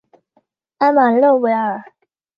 [0.79, 1.93] 埃马勒维尔。